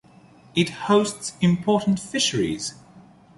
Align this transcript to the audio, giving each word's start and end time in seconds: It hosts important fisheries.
It 0.55 0.69
hosts 0.71 1.33
important 1.41 1.99
fisheries. 1.99 2.73